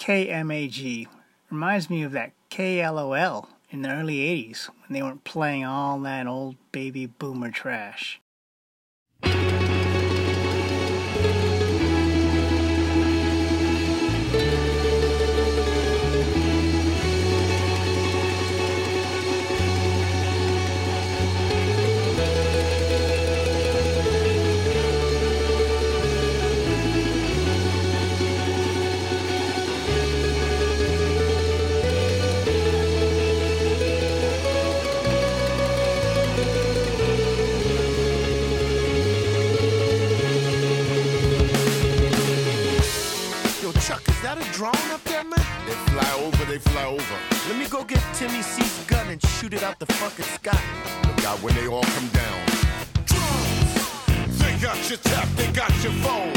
KMAG 0.00 1.08
reminds 1.50 1.90
me 1.90 2.02
of 2.04 2.12
that 2.12 2.32
KLOL 2.50 3.46
in 3.68 3.82
the 3.82 3.92
early 3.92 4.16
80s 4.16 4.68
when 4.68 4.94
they 4.94 5.02
weren't 5.02 5.24
playing 5.24 5.66
all 5.66 6.00
that 6.00 6.26
old 6.26 6.56
baby 6.72 7.04
boomer 7.04 7.50
trash. 7.50 8.18
That 44.34 44.46
a 44.46 44.52
drone 44.52 44.90
up 44.92 45.02
there, 45.04 45.24
man? 45.24 45.44
They 45.66 45.74
fly 45.90 46.12
over, 46.22 46.44
they 46.44 46.58
fly 46.58 46.84
over. 46.84 47.16
Let 47.48 47.58
me 47.58 47.66
go 47.66 47.82
get 47.82 48.02
Timmy 48.14 48.42
C's 48.42 48.84
gun 48.86 49.08
and 49.08 49.20
shoot 49.26 49.52
it 49.54 49.64
out 49.64 49.78
the 49.80 49.86
fucking 49.86 50.24
sky. 50.24 50.60
Look 51.06 51.24
out 51.24 51.38
when 51.42 51.54
they 51.56 51.66
all 51.66 51.82
come 51.82 52.08
down. 52.08 52.38
Drones! 53.10 54.38
They 54.38 54.54
got 54.62 54.78
your 54.88 54.98
tap, 54.98 55.28
they 55.36 55.50
got 55.50 55.72
your 55.82 55.94
phone. 56.04 56.34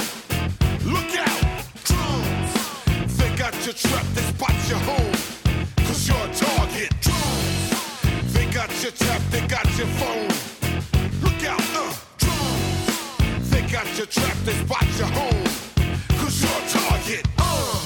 Look 0.90 1.14
out! 1.18 1.42
Drones! 1.86 3.18
They 3.18 3.30
got 3.36 3.54
your 3.66 3.76
trap, 3.76 4.06
they 4.16 4.26
spot 4.34 4.58
your 4.70 4.82
home. 4.90 5.14
Cause 5.86 6.08
you're 6.08 6.18
a 6.18 6.34
target. 6.34 6.90
Drones! 7.02 8.34
They 8.34 8.46
got 8.48 8.72
your 8.82 8.94
tap, 8.94 9.22
they 9.30 9.46
got 9.46 9.68
your 9.78 9.92
phone. 10.02 10.34
Look 11.22 11.44
out, 11.46 11.62
uh! 11.76 11.94
Drones! 12.18 13.50
They 13.52 13.62
got 13.62 13.86
your 13.98 14.08
trap, 14.08 14.38
they 14.46 14.54
spot 14.66 14.88
your 14.98 15.10
home. 15.10 15.73
Your 16.42 16.60
target. 16.70 17.28
Uh, 17.38 17.80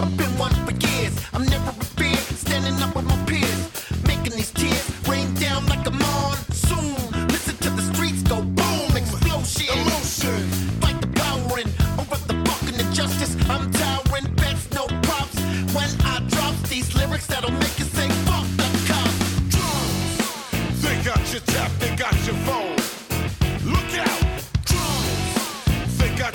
I've 0.00 0.16
been 0.16 0.30
one 0.38 0.52
for 0.64 0.72
years. 0.86 1.14
I'm 1.32 1.44
never 1.46 1.72
beat. 1.96 2.18
Standing 2.44 2.80
up 2.82 2.94
with 2.94 3.04
my 3.04 3.16
peers, 3.26 3.60
making 4.06 4.32
these 4.32 4.50
tears 4.52 4.84
rain 5.08 5.32
down 5.34 5.66
like 5.66 5.86
a 5.86 5.90
monsoon. 5.90 6.94
Listen 7.28 7.56
to 7.58 7.70
the 7.70 7.82
streets 7.92 8.22
go 8.22 8.42
boom, 8.42 8.96
explosion. 8.96 9.76
Emotion. 9.78 10.42
Fight 10.80 11.00
the 11.00 11.08
power 11.08 11.58
and 11.58 11.70
overthrow 11.98 12.36
the 12.42 12.50
fucking 12.50 12.80
injustice. 12.86 13.34
I'm 13.50 13.70
towering, 13.72 14.32
best 14.36 14.72
no 14.74 14.86
props. 15.02 15.38
When 15.74 15.90
I 16.04 16.24
drop 16.28 16.54
these 16.68 16.94
lyrics, 16.94 17.26
that'll 17.26 17.50
make 17.52 17.78
you 17.78 17.86
say 17.86 18.08
fuck 18.28 18.46
the 18.60 18.68
cops. 18.88 19.18
Drugs. 19.54 20.82
They 20.82 20.96
got 21.02 21.22
your 21.32 21.42
tap, 21.42 21.70
they 21.80 21.94
got 21.96 22.14
your 22.26 22.36
phone. 22.46 22.73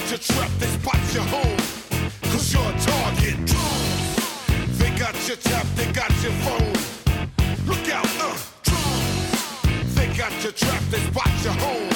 Got 0.10 0.28
your 0.28 0.38
trap, 0.38 0.52
they 0.58 0.66
spot 0.66 1.14
your 1.14 1.24
home. 1.26 1.58
Cause 2.32 2.52
you're 2.52 2.64
a 2.64 2.80
target. 2.80 3.48
They 4.80 4.90
got 4.98 5.14
your 5.28 5.38
tap, 5.38 5.68
they 5.76 5.92
got 5.92 6.10
your 6.24 6.32
phone. 6.42 6.74
Look 7.68 7.88
out, 7.90 8.08
uh! 8.20 8.36
They 9.94 10.08
got 10.18 10.32
your 10.42 10.54
trap, 10.54 10.82
they 10.90 10.98
spot 10.98 11.30
your 11.44 11.54
home. 11.54 11.89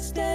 The 0.00 0.29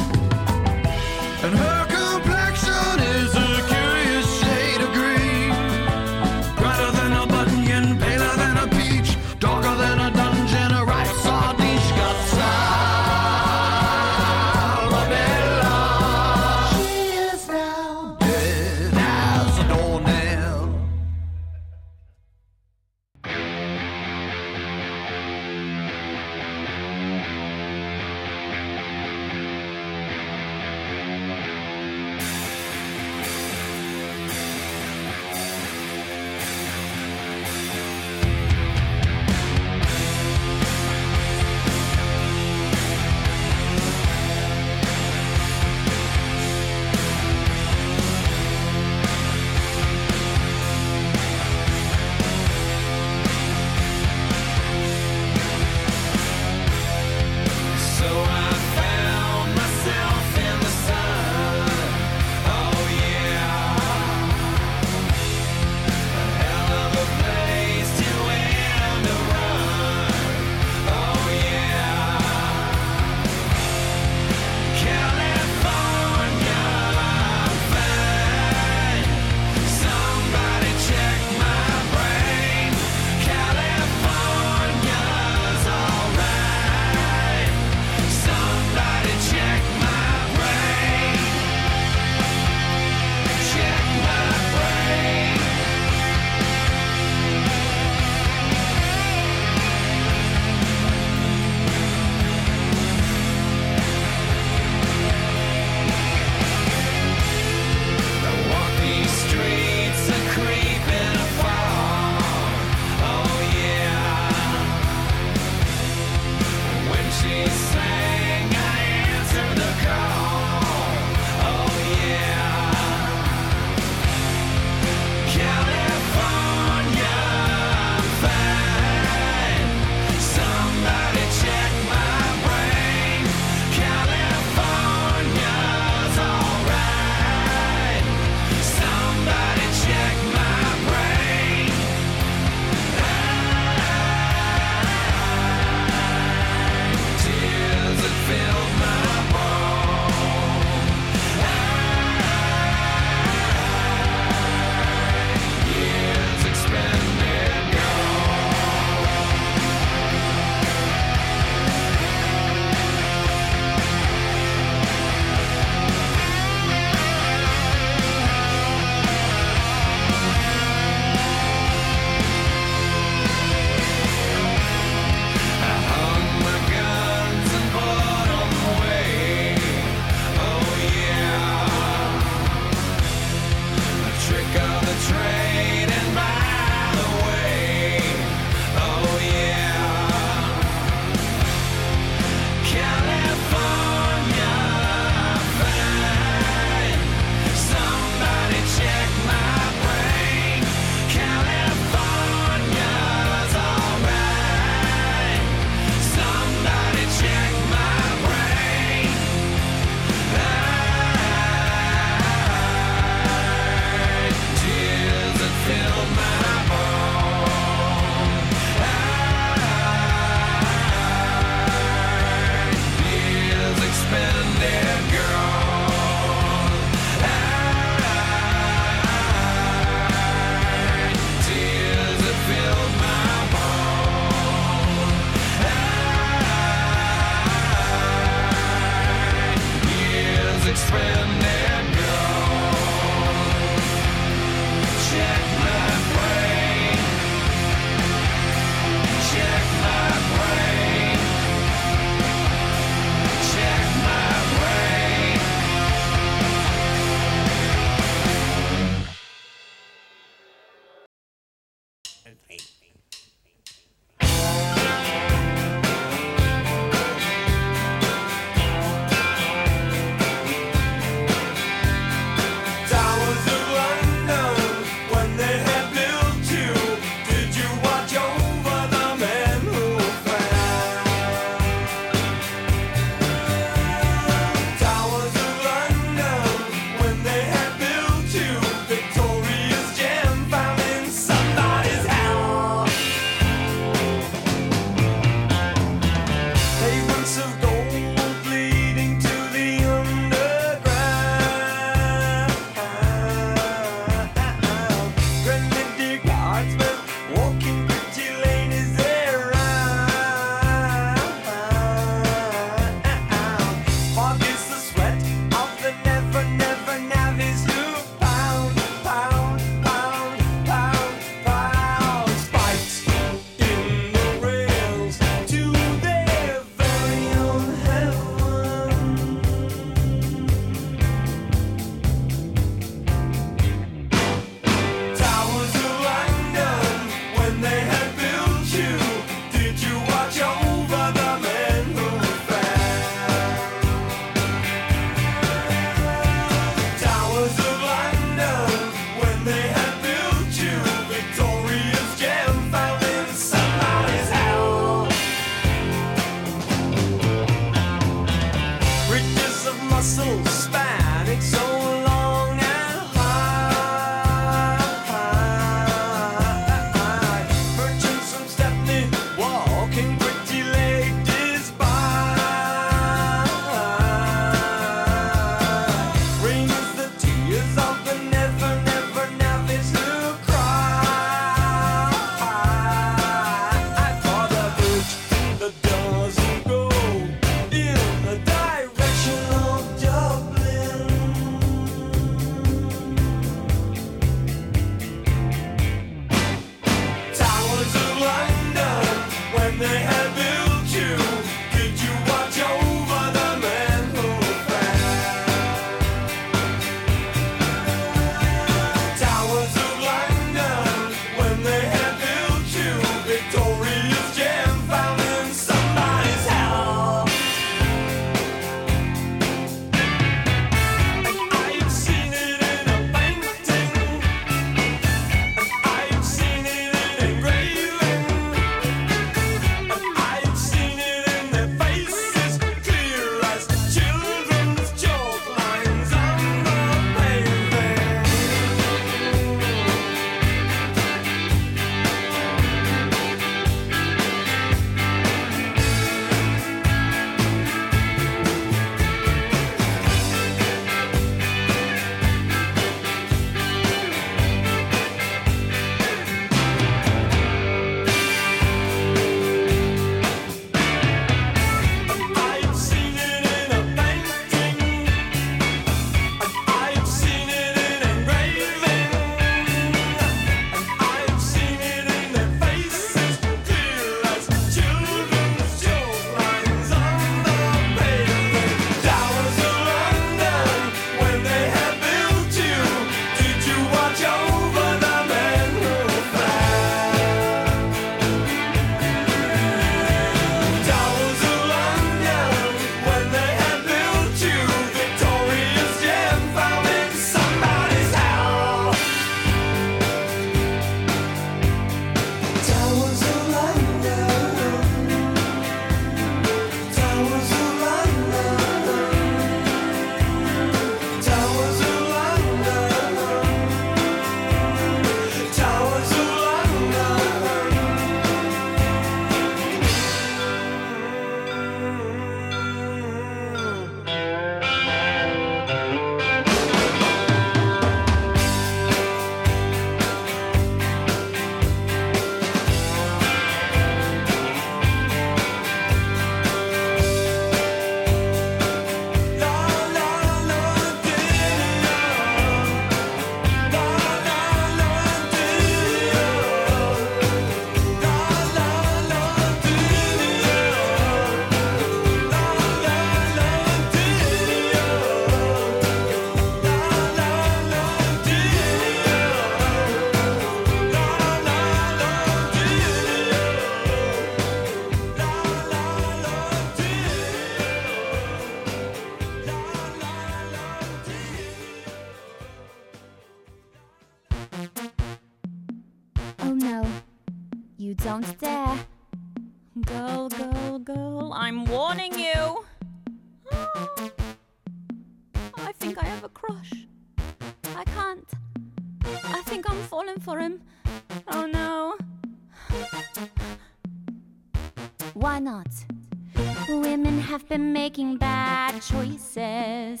been 597.54 597.72
making 597.72 598.16
bad 598.16 598.82
choices 598.82 600.00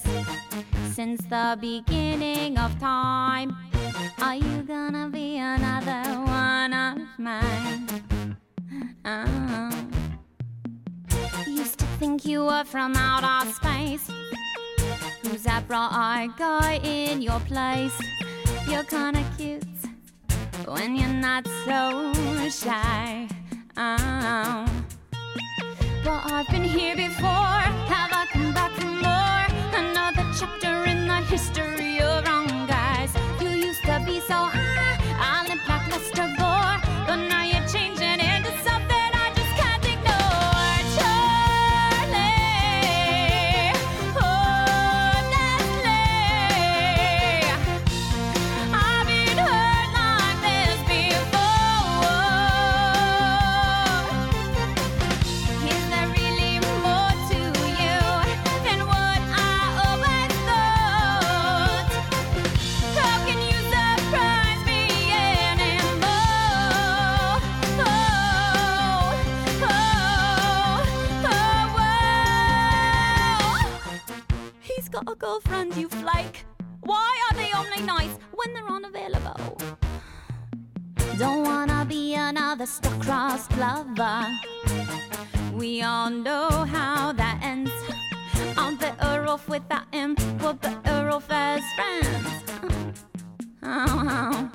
since 0.92 1.22
the 1.26 1.56
beginning 1.60 2.58
of 2.58 2.76
time. 2.80 3.56
Are 4.20 4.34
you 4.34 4.62
gonna 4.64 5.08
be 5.08 5.38
another 5.38 6.02
one 6.22 6.72
of 6.72 6.98
mine? 7.16 7.86
Oh. 9.04 9.70
Used 11.46 11.78
to 11.78 11.86
think 12.00 12.26
you 12.26 12.44
were 12.44 12.64
from 12.64 12.96
outer 12.96 13.48
space. 13.52 14.10
Who's 15.22 15.44
that 15.44 15.68
bright 15.68 16.30
guy 16.36 16.80
in 16.82 17.22
your 17.22 17.38
place? 17.38 17.96
You're 18.68 18.82
kinda 18.82 19.22
cute 19.36 19.64
when 20.66 20.96
you're 20.96 21.20
not 21.28 21.46
so 21.64 22.12
shy. 22.50 23.28
Oh. 23.76 24.83
But 26.04 26.30
I've 26.30 26.48
been 26.48 26.64
here 26.64 26.94
before. 26.94 27.64
Have 27.90 28.12
I 28.12 28.26
come 28.30 28.52
back 28.52 28.72
for 28.72 28.86
more? 28.86 29.46
Another 29.72 30.26
chapter 30.38 30.84
in 30.84 31.06
the 31.06 31.20
history 31.32 31.98
of 32.00 32.26
wrong 32.26 32.66
guys. 32.66 33.10
You 33.40 33.48
used 33.48 33.82
to 33.84 34.02
be 34.04 34.20
so 34.20 34.50
ah, 34.52 34.84
Lester 35.90 36.28
Gore, 36.38 36.80
but 37.06 37.16
now 37.28 37.42
you're 37.44 37.63
a 75.06 75.14
girlfriend, 75.14 75.76
you 75.76 75.88
flake. 75.88 76.44
Why 76.80 77.10
are 77.30 77.36
they 77.36 77.50
only 77.54 77.82
nice 77.82 78.16
when 78.32 78.54
they're 78.54 78.68
unavailable? 78.68 79.58
Don't 81.18 81.44
wanna 81.44 81.84
be 81.84 82.14
another 82.14 82.66
star-crossed 82.66 83.56
lover. 83.56 84.26
We 85.52 85.82
all 85.82 86.10
know 86.10 86.48
how 86.48 87.12
that 87.12 87.40
ends. 87.42 87.72
I'm 88.56 88.76
better 88.76 89.26
off 89.26 89.48
without 89.48 89.92
him. 89.92 90.16
We're 90.42 90.54
better 90.54 91.10
off 91.10 91.26
as 91.30 91.62
friends. 91.76 92.28
Oh, 93.62 93.62
oh. 93.62 94.50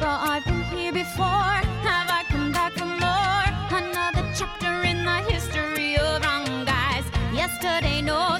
But 0.00 0.18
I've 0.30 0.44
been 0.44 0.62
here 0.64 0.92
before. 0.92 1.58
Have 1.86 2.08
I 2.10 2.24
come 2.28 2.52
back 2.52 2.72
for 2.72 2.86
more? 2.86 3.44
Another 3.80 4.24
chapter 4.34 4.82
in 4.82 5.04
the 5.04 5.18
history 5.32 5.96
of 5.96 6.22
wrong 6.24 6.64
guys. 6.64 7.04
Yesterday, 7.32 8.02
no 8.02 8.38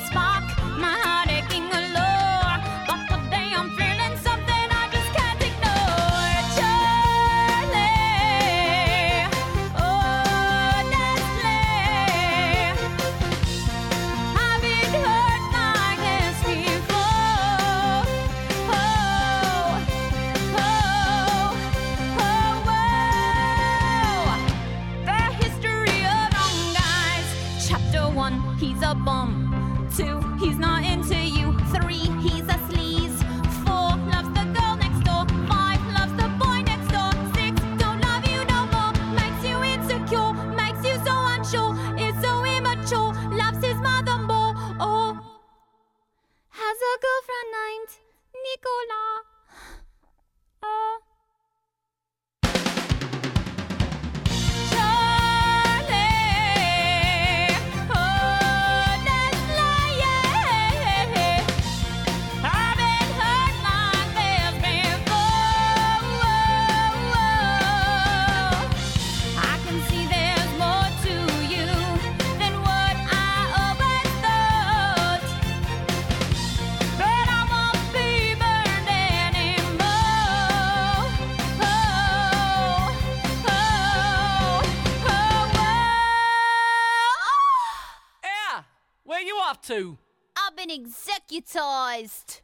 executized. 91.33 92.42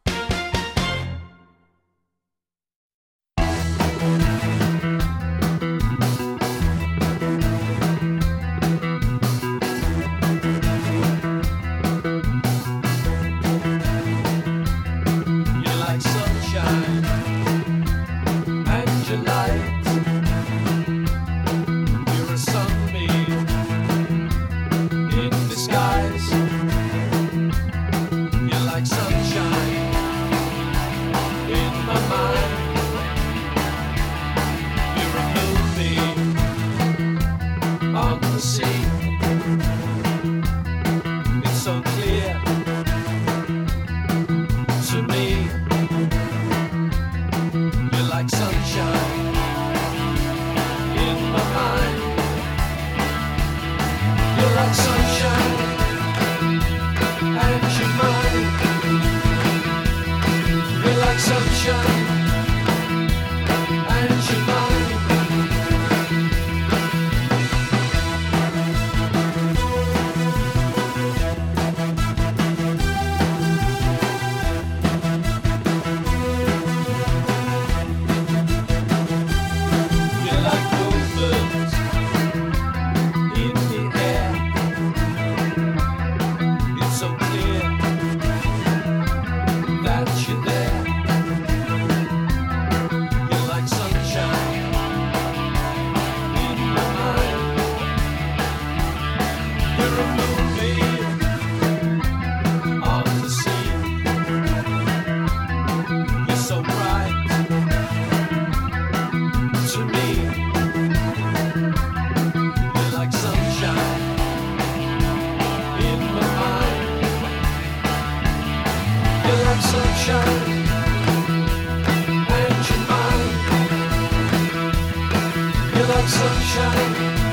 sunshine. 126.40 127.27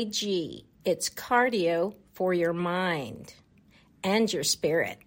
CAG. 0.00 0.64
It's 0.86 1.10
cardio 1.10 1.94
for 2.14 2.32
your 2.32 2.54
mind 2.54 3.34
and 4.02 4.32
your 4.32 4.44
spirit. 4.44 4.98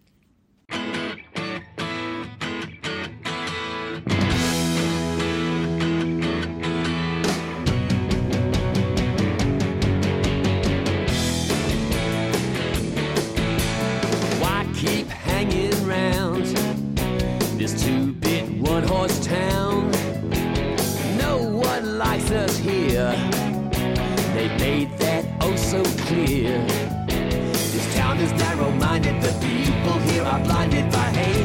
made 24.64 24.98
that 24.98 25.26
oh 25.42 25.56
so 25.58 25.84
clear. 26.06 26.58
This 27.74 27.96
town 27.96 28.18
is 28.26 28.32
narrow-minded, 28.44 29.22
the 29.22 29.34
people 29.48 29.98
here 30.08 30.24
are 30.24 30.40
blinded 30.40 30.90
by 30.90 31.08
hate. 31.20 31.43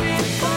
before. 0.00 0.53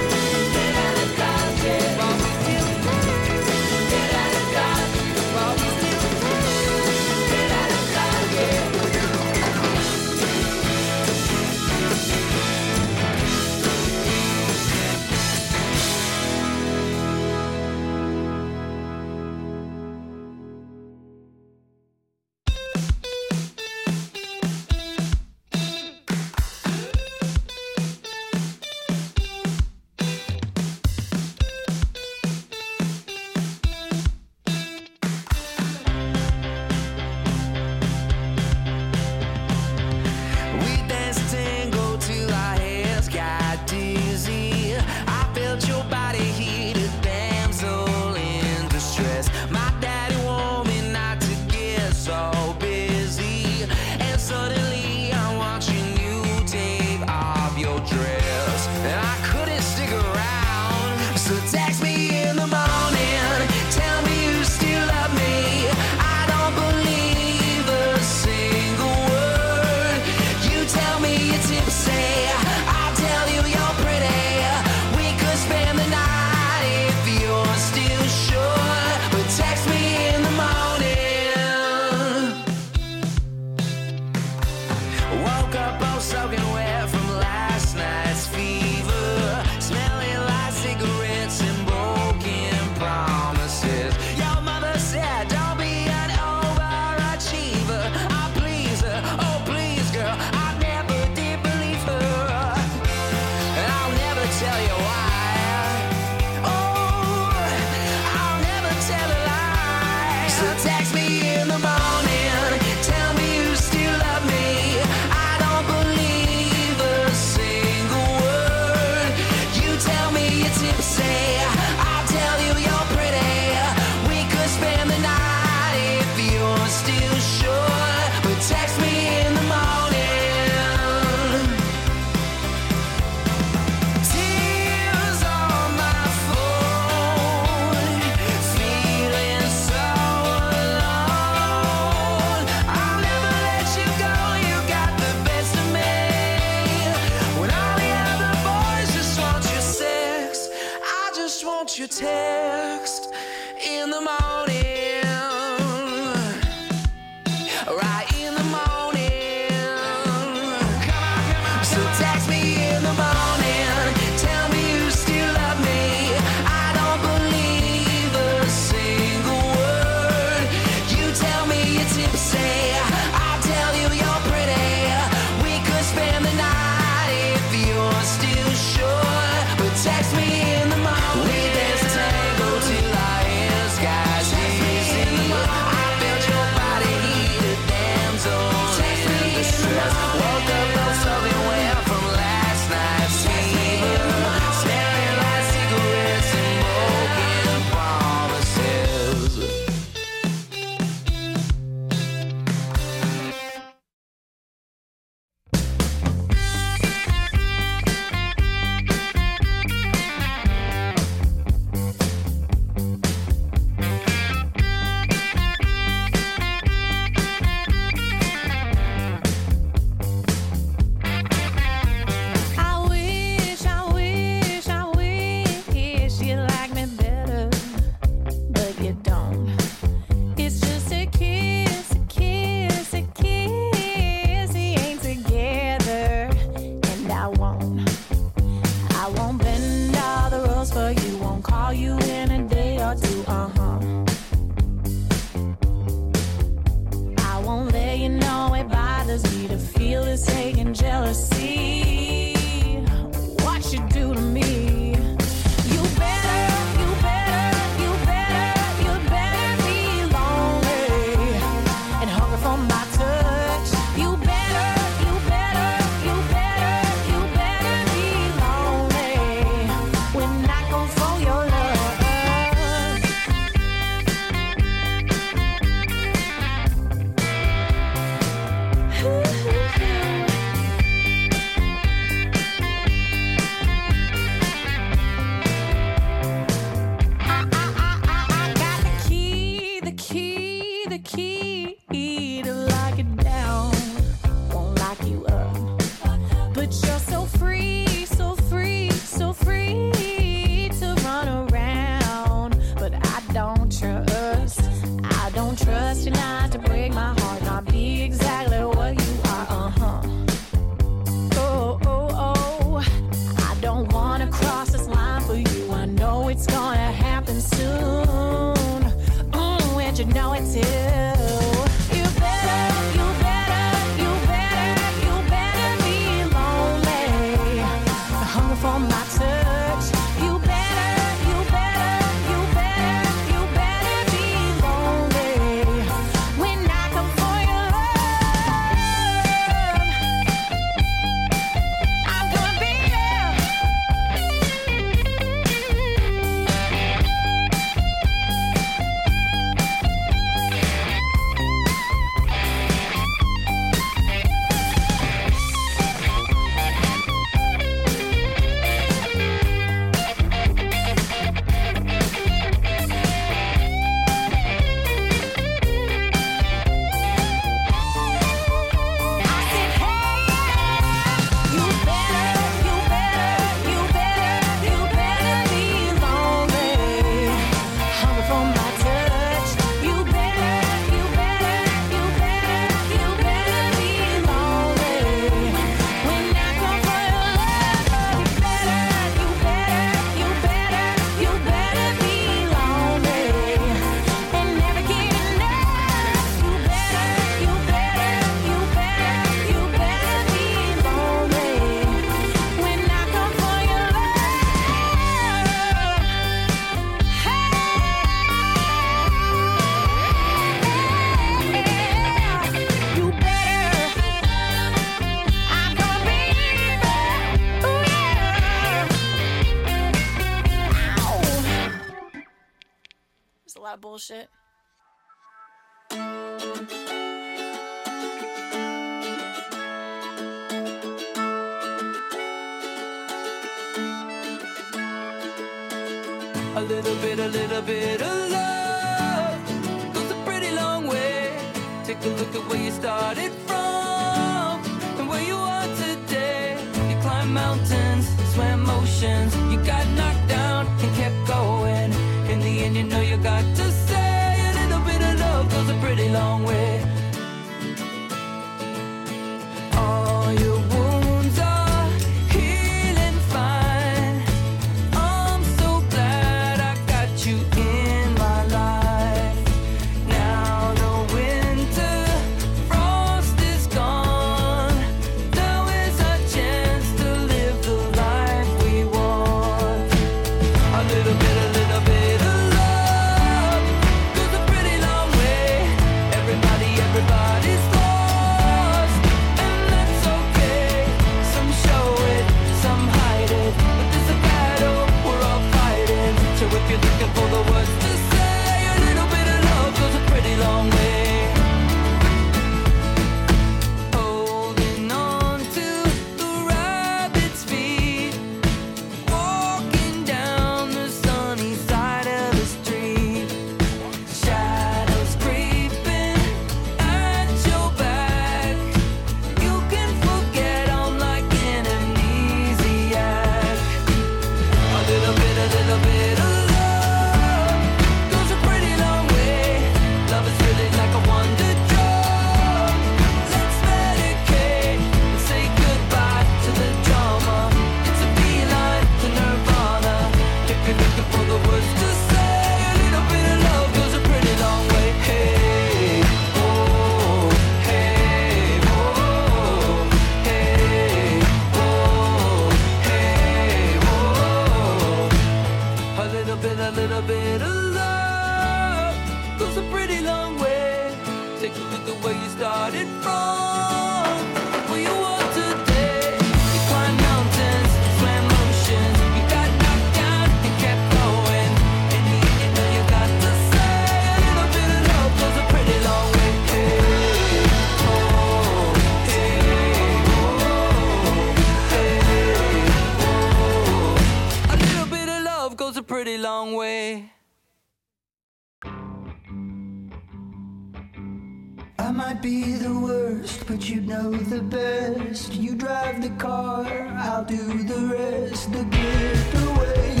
know 593.91 594.11
the 594.11 594.41
best. 594.41 595.33
You 595.33 595.55
drive 595.55 596.01
the 596.01 596.11
car, 596.11 596.65
I'll 596.97 597.25
do 597.25 597.63
the 597.63 597.81
rest. 597.93 598.51
The 598.53 598.63
getaway. 598.63 600.00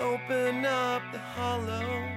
open 0.00 0.64
up 0.64 1.02
the 1.12 1.18
hollow. 1.18 2.08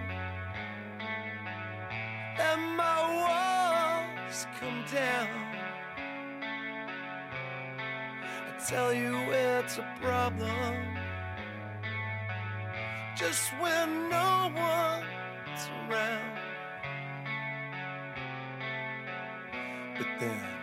Let 2.38 2.60
my 2.76 3.00
walls 3.22 4.48
come 4.60 4.84
down. 4.92 5.30
I 8.48 8.66
tell 8.68 8.94
you 8.94 9.16
it's 9.32 9.78
a 9.78 9.88
problem. 10.02 10.76
Just 13.16 13.52
when 13.60 14.10
no 14.10 14.52
one's 14.56 15.70
around. 15.90 16.40
But 19.98 20.08
then. 20.20 20.59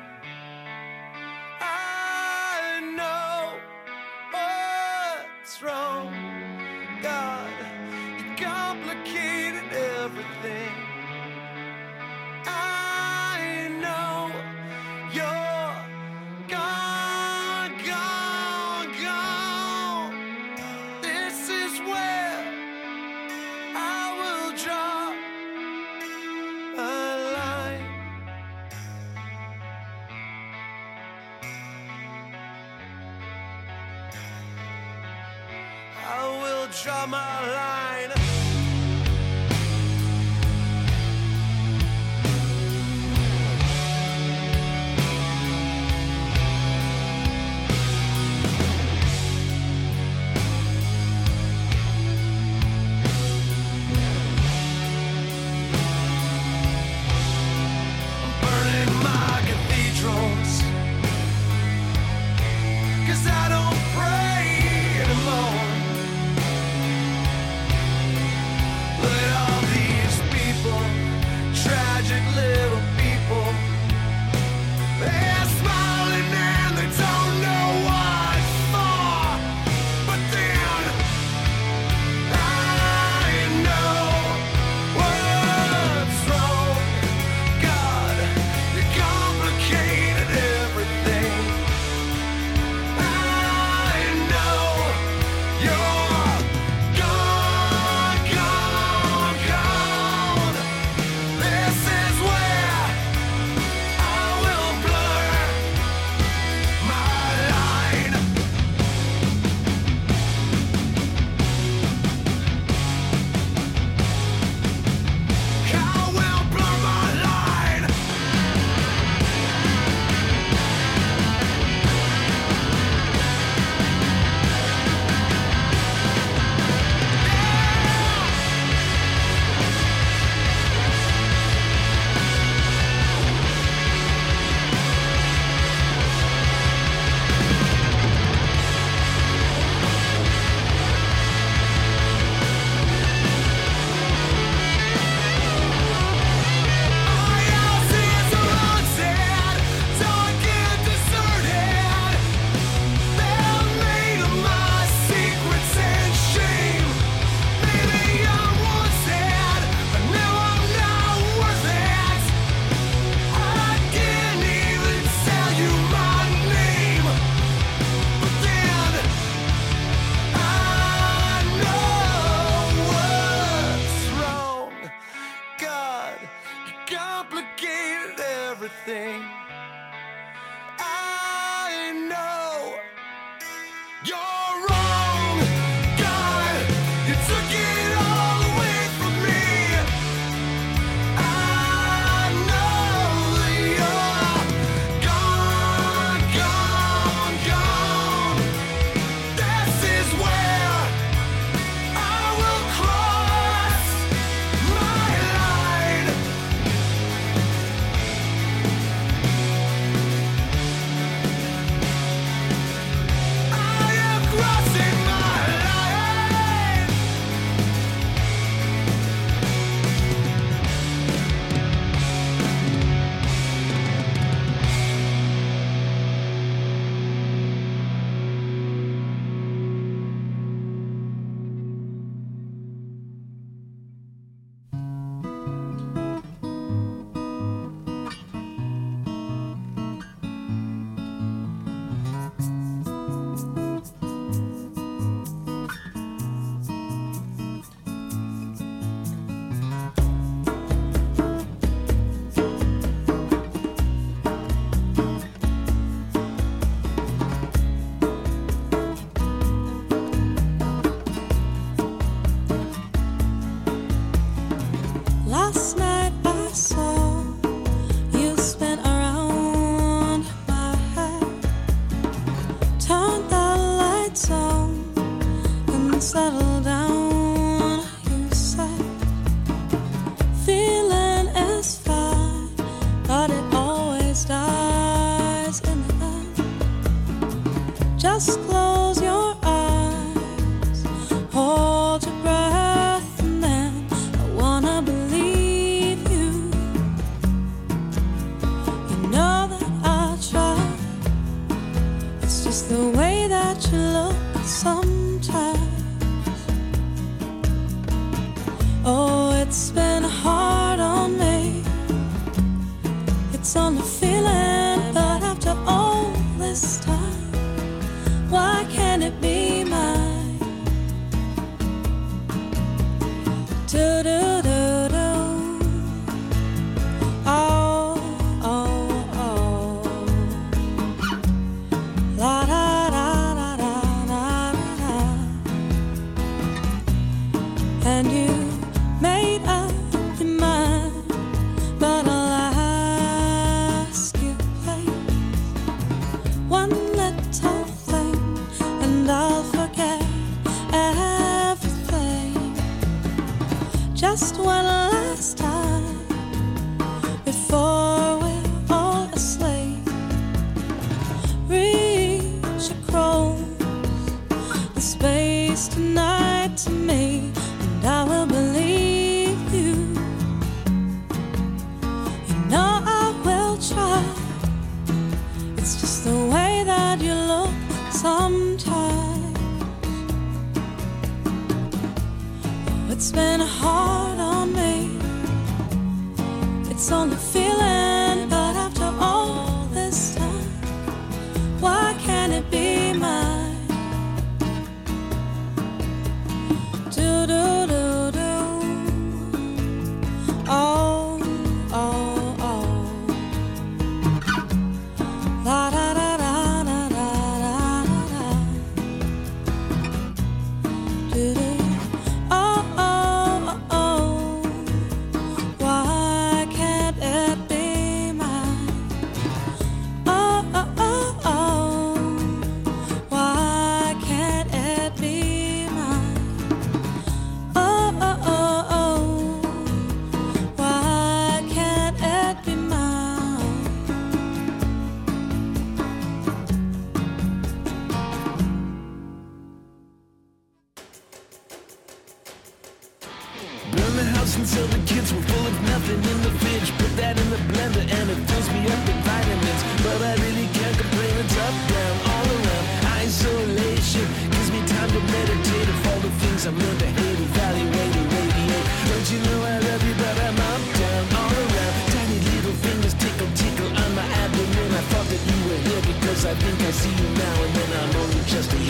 I 466.26 466.34
think 466.34 466.60
I 466.60 466.72
see 466.72 466.90
you 466.90 467.08
now 467.14 467.44
and 467.44 467.54
then 467.54 467.70
I'm 467.80 467.96
only 468.02 468.24
just 468.24 468.52
a 468.52 468.65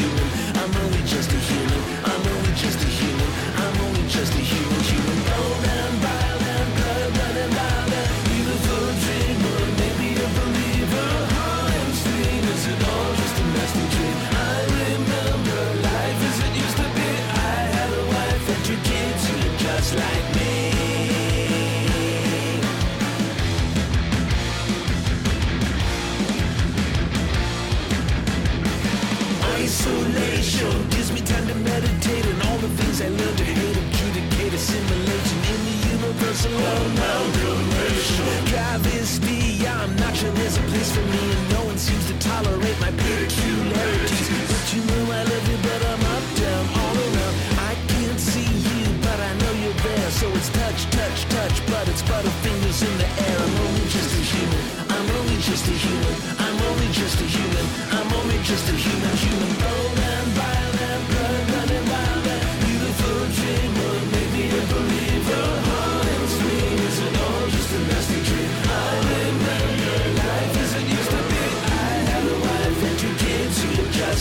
There's 36.36 36.52
no 36.52 36.68
amalgamation 36.84 38.44
Travesty, 38.44 39.66
I'm 39.66 39.96
not 39.96 40.14
sure 40.14 40.30
there's 40.32 40.58
a 40.58 40.62
place 40.68 40.92
for 40.92 41.00
me 41.00 41.22
And 41.32 41.48
no 41.56 41.64
one 41.64 41.78
seems 41.78 42.04
to 42.12 42.14
tolerate 42.20 42.78
my 42.78 42.92
peculiarities 42.92 44.28
But 44.44 44.64
you 44.76 44.84
know 44.84 45.16
I 45.16 45.24
love 45.24 45.46
you, 45.48 45.56
but 45.64 45.80
I'm 45.80 46.04
up, 46.12 46.26
down, 46.36 46.64
all 46.76 46.96
around 47.08 47.36
I 47.56 47.72
can't 47.88 48.20
see 48.20 48.52
you, 48.52 48.84
but 49.00 49.16
I 49.16 49.32
know 49.40 49.52
you're 49.64 49.80
there 49.80 50.10
So 50.12 50.28
it's 50.36 50.52
touch, 50.52 50.84
touch, 50.92 51.24
touch, 51.32 51.56
but 51.72 51.88
it's 51.88 52.02
butterfingers 52.02 52.84
in 52.84 52.94
the 53.00 53.08
air 53.08 53.38
I'm 53.40 53.56
only 53.56 53.88
just 53.88 54.12
a 54.12 54.20
human, 54.20 54.60
I'm 54.92 55.08
only 55.16 55.40
just 55.40 55.64
a 55.64 55.72
human. 55.72 56.14
I'm 56.36 56.58
only 56.68 56.88
just 56.92 57.16
a 57.16 57.24
human, 57.24 57.66
I'm 57.96 58.12
only 58.12 58.38
just 58.44 58.68
a 58.68 58.76
human. 58.76 59.16
Human 59.24 59.52
oh, 59.56 59.64
bone 59.64 60.04
and 60.04 60.28
violence. 60.36 60.75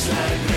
Save 0.05 0.49
me. 0.49 0.54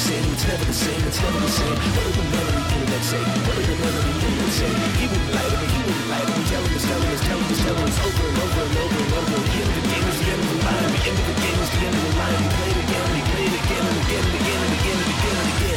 Same, 0.00 0.32
it's 0.32 0.46
never 0.48 0.64
the 0.64 0.72
same. 0.72 1.76
What 1.92 2.04
did 2.08 2.14
the 2.16 2.24
man 2.32 2.46
on 2.48 2.56
the 2.56 2.72
internet 2.72 3.04
say? 3.04 3.20
What 3.20 3.56
did 3.60 3.68
the 3.68 3.84
on 3.84 3.94
the 4.00 4.12
internet 4.16 4.50
say? 4.56 4.72
He 4.96 5.06
wouldn't 5.12 5.32
lie 5.36 5.48
to 5.50 5.56
me, 5.60 5.66
he 5.68 5.80
wouldn't 5.84 6.08
lie 6.08 6.24
to 6.24 6.32
me. 6.32 6.42
Telling 6.48 6.72
us, 6.72 6.84
telling 6.88 7.10
us, 7.12 7.20
telling 7.20 7.50
us, 7.52 7.60
telling 7.60 7.84
us 7.84 7.98
over 8.00 8.24
and 8.30 8.38
over 8.40 8.62
and 8.64 8.76
over 8.80 9.00
and 9.04 9.12
over. 9.20 9.38
The 9.44 9.58
end 9.60 9.68
of 9.68 9.76
the 9.76 9.84
game 9.92 10.06
is 10.08 10.18
the 10.20 10.28
end 10.32 10.40
of 10.40 10.48
the 10.50 10.58
line. 10.64 10.88
The 10.88 11.02
end 11.04 11.18
of 11.20 11.26
the 11.28 11.36
game 11.44 11.60
is 11.60 11.70
the 11.70 11.80
end 11.84 11.96
of 12.00 12.04
the 12.06 12.12
line. 12.16 12.38
He 12.40 12.48
played 12.48 12.78
again 12.80 13.04
and 13.04 13.16
he 13.18 13.22
played 13.28 13.54
again 13.60 13.84
and 13.90 13.98
again 14.00 14.24
and 14.24 14.36
again 14.40 14.60
and 14.64 14.74
again 14.80 14.96
and 14.96 15.12
again 15.12 15.36
and 15.36 15.50
again. 15.52 15.69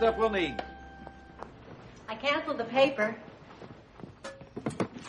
Stuff 0.00 0.16
we'll 0.16 0.30
need. 0.30 0.56
I 2.08 2.14
canceled 2.14 2.56
the 2.56 2.64
paper. 2.64 3.14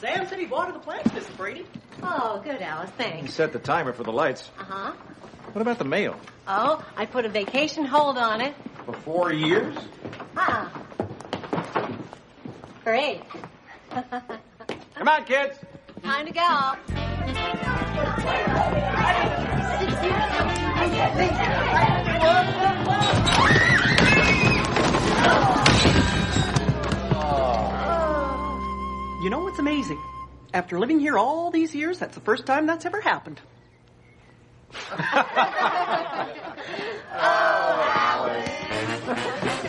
Sam 0.02 0.28
said 0.28 0.38
he 0.38 0.48
watered 0.48 0.76
the 0.76 0.80
plants, 0.80 1.10
Mrs. 1.12 1.38
Brady. 1.38 1.66
Oh, 2.04 2.42
good, 2.44 2.62
Alice. 2.62 2.90
You 3.00 3.06
Thanks. 3.06 3.34
set 3.34 3.54
the 3.54 3.60
timer 3.60 3.94
for 3.94 4.04
the 4.04 4.12
lights. 4.12 4.52
Uh 4.60 4.64
huh. 4.66 4.92
What 5.54 5.62
about 5.62 5.78
the 5.78 5.86
mail? 5.86 6.18
Oh, 6.46 6.86
I 6.98 7.06
put 7.06 7.24
a 7.24 7.30
vacation 7.30 7.86
hold 7.86 8.18
on 8.18 8.42
it. 8.42 8.54
For 8.86 8.92
four 8.92 9.32
years? 9.32 9.74
Ah. 10.36 10.70
Great. 12.84 13.22
Come 13.92 15.08
on, 15.08 15.24
kids. 15.24 15.58
Time 16.04 16.26
to 16.26 16.34
go. 16.34 16.76
You 29.22 29.30
know 29.30 29.40
what's 29.44 29.60
amazing? 29.60 30.02
After 30.54 30.80
living 30.80 31.00
here 31.00 31.18
all 31.18 31.52
these 31.52 31.76
years, 31.76 32.00
that's 32.00 32.16
the 32.16 32.22
first 32.22 32.48
time 32.48 32.66
that's 32.66 32.86
ever 32.86 33.00
happened. 33.02 33.40
oh, 34.92 34.98
Alice. 37.94 39.61